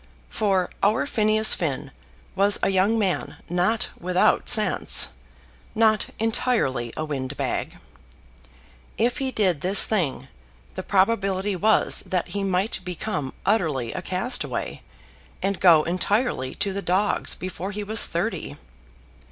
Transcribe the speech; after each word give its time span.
For 0.31 0.71
our 0.81 1.05
Phineas 1.05 1.53
Finn 1.53 1.91
was 2.35 2.57
a 2.63 2.69
young 2.71 2.97
man 2.97 3.35
not 3.51 3.89
without 3.99 4.49
sense, 4.49 5.09
not 5.75 6.07
entirely 6.17 6.91
a 6.97 7.05
windbag. 7.05 7.77
If 8.97 9.19
he 9.19 9.29
did 9.29 9.61
this 9.61 9.85
thing 9.85 10.27
the 10.73 10.81
probability 10.81 11.55
was 11.55 11.99
that 12.07 12.29
he 12.29 12.43
might 12.43 12.79
become 12.83 13.31
utterly 13.45 13.93
a 13.93 14.01
castaway, 14.01 14.81
and 15.43 15.59
go 15.59 15.83
entirely 15.83 16.55
to 16.55 16.73
the 16.73 16.81
dogs 16.81 17.35
before 17.35 17.69
he 17.69 17.83
was 17.83 18.03
thirty. 18.07 18.57